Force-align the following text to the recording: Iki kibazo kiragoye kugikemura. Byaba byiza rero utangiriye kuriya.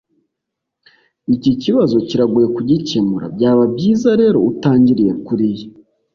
Iki 1.35 1.51
kibazo 1.61 1.95
kiragoye 2.07 2.47
kugikemura. 2.57 3.25
Byaba 3.35 3.63
byiza 3.73 4.09
rero 4.21 4.37
utangiriye 4.51 5.13
kuriya. 5.25 5.67